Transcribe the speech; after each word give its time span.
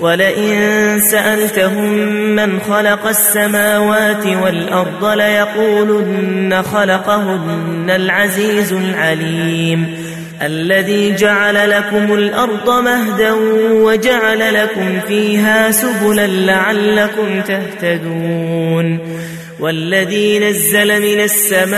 ولئن 0.00 1.00
سألتهم 1.00 1.92
من 2.36 2.60
خلق 2.60 3.06
السماوات 3.06 4.26
والأرض 4.26 5.04
ليقولن 5.04 6.62
خلقهن 6.62 7.90
العزيز 7.90 8.72
العليم 8.72 10.08
الذي 10.42 11.14
جعل 11.14 11.70
لكم 11.70 12.14
الأرض 12.14 12.70
مهدا 12.70 13.32
وجعل 13.72 14.54
لكم 14.54 15.00
فيها 15.08 15.70
سبلا 15.70 16.26
لعلكم 16.26 17.40
تهتدون 17.40 19.18
والذي 19.60 20.38
نزل 20.38 21.02
من 21.02 21.20
السماء 21.20 21.68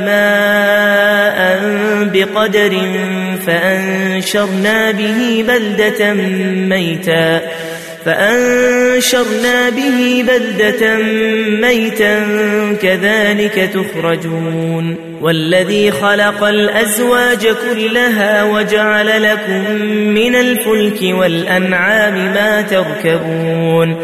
ماء 0.00 1.60
بقدر 2.14 2.72
فأنشرنا 3.46 4.90
به 4.90 5.44
بلدة 5.48 6.14
ميتا. 6.76 7.40
فأنشرنا 8.04 9.70
به 9.70 10.24
بلدة 10.28 10.96
ميتا 11.60 12.22
كذلك 12.82 13.70
تخرجون. 13.74 14.96
والذي 15.22 15.90
خلق 15.90 16.44
الأزواج 16.44 17.46
كلها 17.46 18.42
وجعل 18.44 19.22
لكم 19.22 19.70
من 19.90 20.34
الفلك 20.34 20.98
والأنعام 21.02 22.14
ما 22.14 22.62
تركبون. 22.62 23.96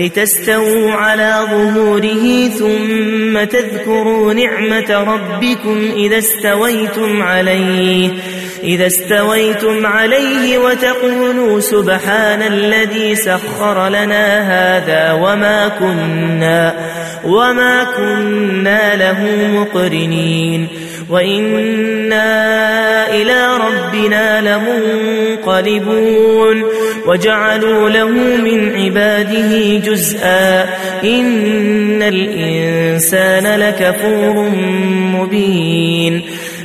لتستووا 0.00 0.92
على 0.92 1.46
ظهوره 1.50 2.48
ثم 2.48 3.44
تذكروا 3.44 4.32
نعمة 4.34 4.90
ربكم 4.90 5.90
إذا 5.96 6.18
استويتم 6.18 7.22
عليه 7.22 8.10
إذا 8.64 8.86
استويتم 8.86 9.86
عليه 9.86 10.58
وتقولوا 10.58 11.60
سبحان 11.60 12.42
الذي 12.42 13.14
سخر 13.14 13.88
لنا 13.88 14.26
هذا 14.52 15.12
وما 15.12 15.68
كنا 15.68 16.74
وما 17.24 17.84
كنا 17.84 18.96
له 18.96 19.48
مقرنين. 19.60 20.68
وإنا 21.10 22.30
إلى 23.14 23.56
ربنا 23.56 24.40
لمنقلبون 25.46 26.64
وجعلوا 27.06 27.90
له 27.90 28.08
من 28.36 28.74
عباده 28.76 29.78
جزءا 29.78 30.62
إن 31.04 32.02
الإنسان 32.02 33.60
لكفور 33.60 34.48
مبين 35.14 36.22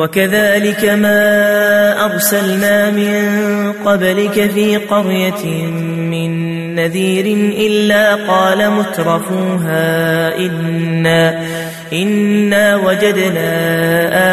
وكذلك 0.00 0.84
ما 0.84 2.04
أرسلنا 2.04 2.90
من 2.90 3.22
قبلك 3.84 4.50
في 4.50 4.76
قرية 4.76 5.66
من 6.10 6.30
نذير 6.74 7.26
إلا 7.66 8.14
قال 8.14 8.70
مترفوها 8.70 10.36
إنا, 10.38 11.42
إنا 11.92 12.76
وجدنا 12.76 13.50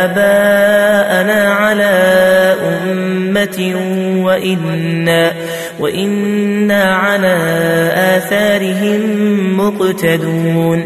آباءنا 0.05 1.53
على 1.53 1.93
أمة 2.67 3.75
وإنا, 4.23 5.31
وإنا 5.79 6.83
على 6.83 7.37
آثارهم 7.95 9.01
مقتدون. 9.57 10.85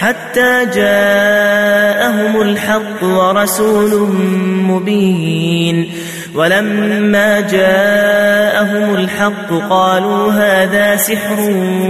حتى 0.00 0.66
جاءهم 0.74 2.42
الحق 2.42 3.04
ورسول 3.04 4.08
مبين. 4.68 5.90
ولما 6.34 7.40
جاءهم 7.40 8.94
الحق 8.94 9.68
قالوا 9.70 10.32
هذا 10.32 10.96
سحر 10.96 11.40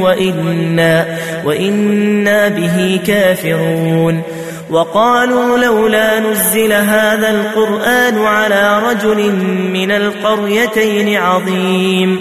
وإنا, 0.00 1.06
وإنا 1.44 2.48
به 2.48 3.00
كافرون. 3.06 4.22
وقالوا 4.70 5.58
لولا 5.58 6.20
نزل 6.20 6.72
هذا 6.72 7.30
القرآن 7.30 8.18
على 8.18 8.82
رجل 8.90 9.32
من 9.72 9.90
القريتين 9.90 11.16
عظيم. 11.16 12.20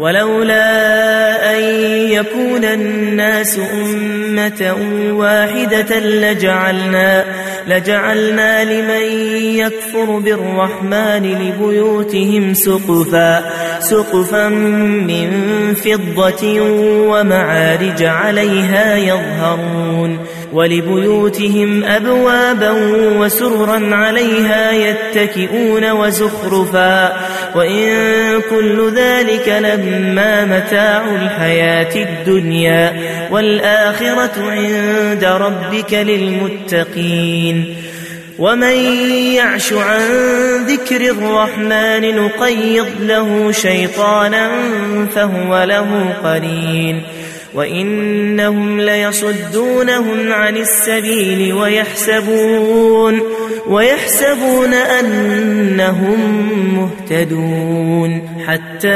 ولولا 0.00 1.56
أن 1.56 1.62
يكون 2.10 2.64
الناس 2.64 3.60
أمة 3.72 4.76
واحدة 5.12 5.98
لجعلنا 5.98 7.24
لجعلنا 7.70 8.64
لمن 8.64 9.34
يكفر 9.56 10.18
بالرحمن 10.18 11.22
لبيوتهم 11.22 12.54
سقفا 12.54 13.50
سقفا 13.80 14.48
من 14.48 15.30
فضة 15.74 16.60
ومعارج 17.10 18.02
عليها 18.02 18.96
يظهرون 18.96 20.18
ولبيوتهم 20.52 21.84
أبوابا 21.84 22.70
وسررا 23.18 23.94
عليها 23.94 24.72
يتكئون 24.72 25.90
وزخرفا 25.90 27.12
وإن 27.54 27.88
كل 28.50 28.92
ذلك 28.96 29.48
لما 29.48 30.44
متاع 30.44 31.04
الحياة 31.14 31.96
الدنيا 31.96 32.94
والآخرة 33.30 34.50
عند 34.50 35.24
ربك 35.24 35.94
للمتقين. 35.94 37.59
ومن 38.38 38.76
يعش 39.34 39.72
عن 39.72 40.00
ذكر 40.66 41.00
الرحمن 41.00 42.16
نقيض 42.16 42.86
له 43.00 43.52
شيطانا 43.52 44.50
فهو 45.14 45.62
له 45.62 46.14
قرين 46.24 47.02
وإنهم 47.54 48.80
ليصدونهم 48.80 50.32
عن 50.32 50.56
السبيل 50.56 51.52
ويحسبون 51.52 53.20
ويحسبون 53.66 54.74
أنهم 54.74 56.20
مهتدون 56.74 58.28
حتى 58.46 58.88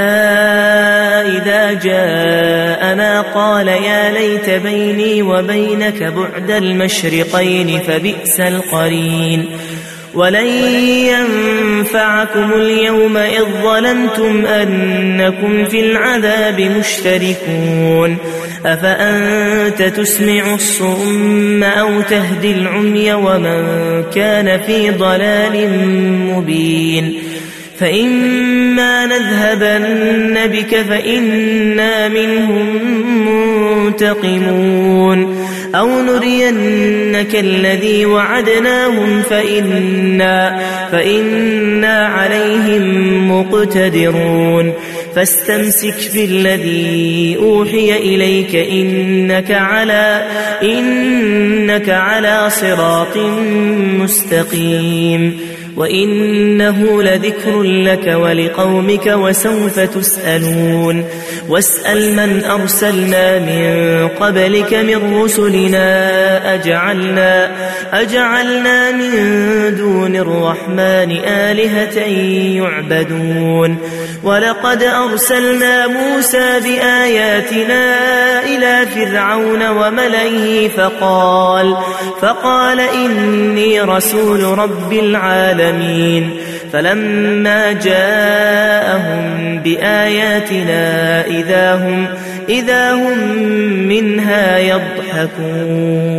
إذا 1.23 1.73
جاءنا 1.73 3.21
قال 3.21 3.69
يا 3.69 4.13
ليت 4.13 4.51
بيني 4.51 5.23
وبينك 5.23 6.03
بعد 6.03 6.51
المشرقين 6.51 7.79
فبئس 7.79 8.41
القرين 8.41 9.51
ولن 10.15 10.47
ينفعكم 11.07 12.53
اليوم 12.53 13.17
إذ 13.17 13.45
ظلمتم 13.63 14.47
أنكم 14.47 15.65
في 15.65 15.81
العذاب 15.81 16.61
مشتركون. 16.61 18.19
أفأنت 18.67 19.83
تسمع 19.83 20.55
الصم 20.55 21.63
أو 21.63 22.01
تهدي 22.01 22.53
العمي 22.53 23.13
ومن 23.13 23.63
كان 24.15 24.61
في 24.61 24.91
ضلال 24.91 25.69
مبين. 26.31 27.23
فإما 27.79 29.07
نذهبن 29.07 30.47
بك 30.47 30.77
فإنا 30.77 32.09
منهم 32.09 32.67
منتقمون. 33.85 35.44
أو 35.75 36.03
نرينك 36.03 37.35
الذي 37.35 38.07
وعدناهم 38.07 39.23
فإنا, 39.23 40.61
فإنا 40.93 42.07
عليهم 42.07 42.85
مقتدرون. 43.31 44.73
فاستمسك 45.15 46.11
بالذي 46.15 47.37
أوحي 47.41 47.93
إليك 47.93 48.57
إنك 48.57 49.51
على 49.51 50.27
إنك 50.63 51.91
على 51.91 52.51
صراط 52.51 53.17
مستقيم. 53.99 55.39
وإنه 55.77 57.03
لذكر 57.03 57.63
لك 57.63 58.07
ولقومك 58.07 59.07
وسوف 59.07 59.81
تسألون. 59.81 61.05
واسأل 61.49 62.17
من 62.17 62.45
أرسلنا 62.45 63.39
من 63.39 64.09
قبلك 64.09 64.75
من 64.75 65.23
رسلنا 65.23 66.55
أجعلنا, 66.55 67.51
أجعلنا 67.93 68.91
من 68.91 69.13
دون 69.77 70.17
الرحمن 70.17 71.11
آلهة 71.27 71.99
يعبدون. 72.63 73.79
ولقد 74.25 74.83
أرسلنا 74.83 75.87
موسى 75.87 76.61
بآياتنا 76.61 77.85
إلى 78.45 78.87
فرعون 78.87 79.69
وملئه 79.69 80.69
فقال 80.69 81.77
فقال 82.21 82.81
إني 82.81 83.81
رسول 83.81 84.59
رب 84.59 84.93
العالمين. 84.93 85.64
فلما 86.73 87.73
جاءهم 87.73 89.59
بآياتنا 89.59 91.27
إذا 91.27 91.75
هم, 91.75 92.07
إذا 92.49 92.93
هم 92.93 93.19
منها 93.89 94.59
يضحكون 94.59 96.15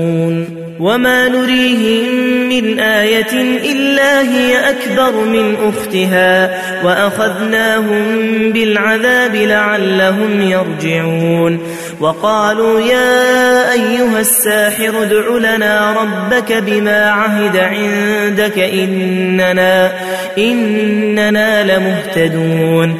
وما 0.79 1.27
نريهم 1.27 2.25
من 2.49 2.79
آية 2.79 3.61
إلا 3.71 4.21
هي 4.21 4.69
أكبر 4.69 5.25
من 5.25 5.55
أختها 5.55 6.61
وأخذناهم 6.83 8.03
بالعذاب 8.51 9.35
لعلهم 9.35 10.41
يرجعون 10.41 11.59
وقالوا 11.99 12.79
يا 12.79 13.71
أيها 13.71 14.19
الساحر 14.19 15.03
ادع 15.03 15.55
لنا 15.55 15.95
ربك 16.01 16.53
بما 16.53 17.09
عهد 17.09 17.57
عندك 17.57 18.59
إننا, 18.59 19.91
إننا 20.37 21.63
لمهتدون 21.63 22.99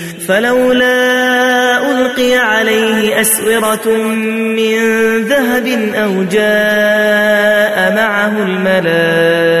فلولا 0.27 1.91
ألقي 1.91 2.35
عليه 2.35 3.21
أسورة 3.21 3.87
من 4.57 4.77
ذهب 5.23 5.67
أو 5.95 6.23
جاء 6.23 7.95
معه 7.95 8.43
الملائكة 8.43 9.60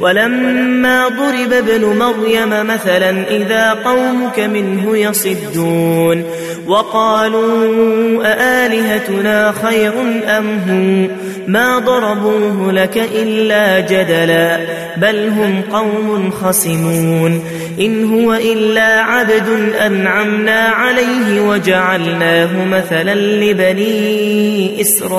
ولما 0.00 1.08
ضرب 1.08 1.52
ابن 1.52 1.84
مريم 1.84 2.66
مثلا 2.66 3.10
إذا 3.30 3.72
قومك 3.72 4.40
منه 4.40 4.96
يصدون 4.96 6.24
وقالوا 6.66 8.24
أآلهتنا 8.24 9.52
خير 9.62 9.92
أم 10.38 10.58
هو؟ 10.68 11.08
ما 11.46 11.78
ضربوه 11.78 12.72
لك 12.72 13.10
إلا 13.14 13.80
جدلا 13.80 14.58
بل 14.96 15.28
هم 15.28 15.62
قوم 15.72 16.30
خصمون. 16.30 17.44
إن 17.80 18.04
هو 18.04 18.34
إلا 18.34 19.00
عبد 19.00 19.72
أنعمنا 19.86 20.60
عليه 20.60 21.40
وجعلناه 21.40 22.64
مثلا 22.64 23.14
لبني 23.14 24.80
إسرائيل. 24.80 25.14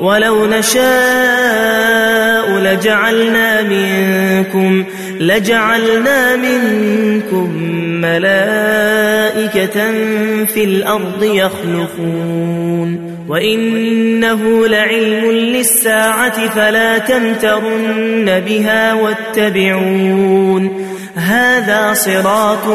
ولو 0.00 0.46
نشاء 0.46 2.48
لجعلنا 2.58 3.62
منكم 3.62 4.84
لجعلنا 5.20 6.36
منكم 6.36 7.62
ملائكة 8.00 9.90
في 10.44 10.64
الأرض 10.64 11.22
يخلفون 11.22 13.18
وإنه 13.28 14.66
لعلم 14.66 15.30
للساعة 15.30 16.48
فلا 16.48 16.98
تمترن 16.98 18.42
بها 18.46 18.94
واتبعون. 18.94 20.86
هذا 21.14 21.94
صراط 21.94 22.66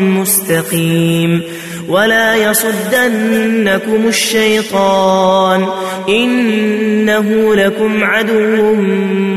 مستقيم. 0.00 1.42
ولا 1.88 2.34
يصدنكم 2.36 4.08
الشيطان 4.08 5.66
إنه 6.08 7.54
لكم 7.54 8.04
عدو 8.04 8.74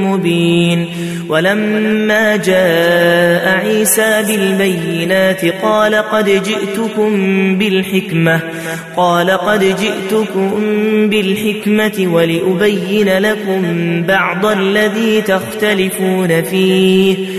مبين 0.03 0.89
ولما 1.29 2.36
جاء 2.36 3.60
عيسى 3.65 4.24
بالبينات 4.27 5.46
قال 5.46 5.96
قد 5.96 6.25
جئتكم 6.25 7.12
بالحكمة 7.58 8.41
قال 8.98 9.32
قد 9.32 9.60
جئتكم 9.60 10.50
بالحكمة 11.10 12.13
ولأبين 12.13 13.18
لكم 13.18 13.63
بعض 14.08 14.46
الذي 14.46 15.22
تختلفون 15.22 16.44
فيه 16.44 17.38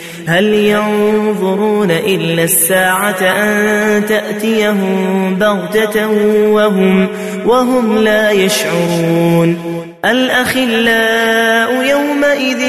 هل 0.27 0.45
ينظرون 0.53 1.91
إلا 1.91 2.43
الساعة 2.43 3.21
أن 3.21 4.05
تأتيهم 4.05 5.35
بغتة 5.35 6.07
وهم, 6.51 7.07
وهم 7.45 7.97
لا 7.97 8.31
يشعرون؟ 8.31 9.57
الأخلاء 10.05 11.89
يومئذ 11.89 12.59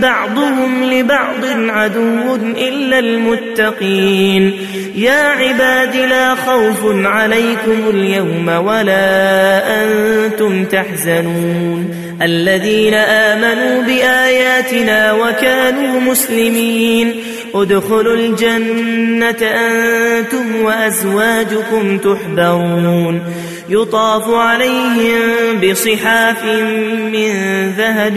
بعضهم 0.00 0.84
لبعض 0.84 1.44
عدو 1.68 2.34
إلا 2.56 2.98
المتقين. 2.98 4.52
يا 4.94 5.22
عباد 5.22 5.96
لا 5.96 6.34
خوف 6.34 7.06
عليكم 7.06 7.90
اليوم 7.90 8.48
ولا 8.48 9.62
أنتم 9.84 10.64
تحزنون. 10.64 12.03
الذين 12.22 12.94
آمنوا 12.94 13.82
بآياتنا 13.82 15.12
وكانوا 15.12 16.00
مسلمين. 16.00 17.14
ادخلوا 17.54 18.14
الجنة 18.14 19.42
أنتم 19.42 20.62
وأزواجكم 20.62 21.98
تحبرون. 21.98 23.20
يطاف 23.68 24.34
عليهم 24.34 25.20
بصحاف 25.62 26.44
من 27.12 27.32
ذهب 27.78 28.16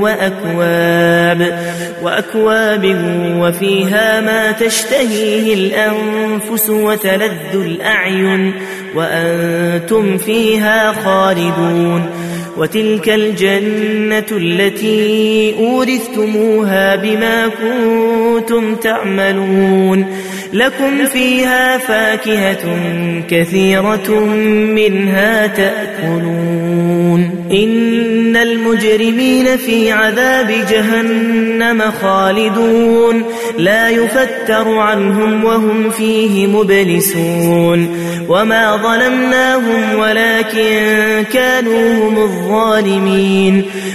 وأكواب. 0.00 1.58
وأكواب 2.02 2.84
وفيها 3.40 4.20
ما 4.20 4.52
تشتهيه 4.52 5.54
الأنفس 5.54 6.70
وتلذ 6.70 7.54
الأعين. 7.54 8.52
وأنتم 8.94 10.18
فيها 10.18 10.92
خالدون. 10.92 12.10
وتلك 12.58 13.08
الجنة 13.08 14.24
التي 14.32 15.54
أورثتموها 15.58 16.96
بما 16.96 17.48
كنتم 17.48 18.74
تعملون. 18.74 20.06
لكم 20.52 21.06
فيها 21.06 21.78
فاكهة 21.78 22.78
كثيرة 23.30 24.20
منها 24.74 25.46
تأكلون. 25.46 27.46
إن 27.52 28.36
المجرمين 28.36 29.56
في 29.56 29.92
عذاب 29.92 30.54
جهنم 30.70 31.82
خالدون. 32.02 33.22
لا 33.58 33.88
يفتر 33.88 34.78
عنهم 34.78 35.44
وهم 35.44 35.90
فيه 35.90 36.46
مبلسون. 36.46 37.96
وما 38.28 38.76
ظلمناهم 38.76 39.98
ولكن 39.98 41.24
كانوا 41.32 42.08
هم 42.08 42.18
الظالمين 42.18 42.45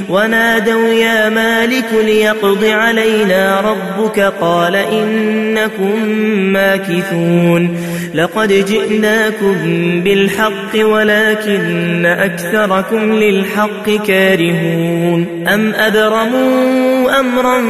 ونادوا 0.10 0.88
يا 0.88 1.30
مالك 1.30 1.88
ليقض 2.06 2.64
علينا 2.64 3.62
ربك. 3.62 4.20
قال 4.42 4.76
إنكم 4.76 6.06
ماكثون. 6.54 7.78
لقد 8.16 8.54
جئناكم 8.54 9.56
بالحق 10.04 10.86
ولكن 10.86 12.06
أكثركم 12.06 13.14
للحق 13.14 13.90
كارهون. 14.08 15.48
أم 15.48 15.74
أبرموا 15.74 16.91
أمرا 17.20 17.62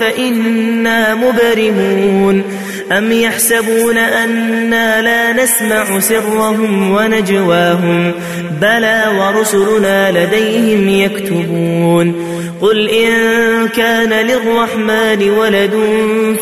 فإنا 0.00 1.14
مبرمون. 1.14 2.44
أم 2.92 3.12
يحسبون 3.12 3.98
أنا 3.98 5.02
لا 5.02 5.44
نسمع 5.44 6.00
سرهم 6.00 6.90
ونجواهم؟ 6.90 8.12
بلى 8.60 9.04
ورسلنا 9.18 10.10
لديهم 10.10 10.88
يكتبون. 10.88 12.14
قل 12.62 12.88
إن 12.88 13.68
كان 13.68 14.26
للرحمن 14.26 15.30
ولد 15.30 15.74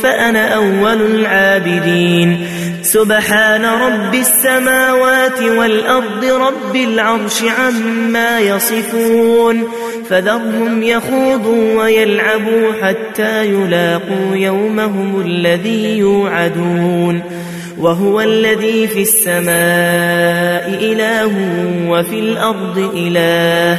فأنا 0.02 0.54
أول 0.54 1.02
العابدين 1.02 2.46
سبحان 2.82 3.64
رب 3.64 4.14
السماوات 4.14 5.42
والأرض 5.42 6.24
رب 6.24 6.76
العرش 6.76 7.42
عما 7.42 8.40
يصفون 8.40 9.68
فذرهم 10.08 10.82
يخوضوا 10.82 11.82
ويلعبوا 11.82 12.72
حتى 12.82 13.46
يلاقوا 13.46 14.36
يومهم 14.36 15.20
الذي 15.26 15.98
يوعدون 15.98 17.22
وهو 17.78 18.20
الذي 18.20 18.86
في 18.86 19.02
السماء 19.02 20.78
إله 20.80 21.32
وفي 21.88 22.18
الأرض 22.18 22.92
إله 22.96 23.78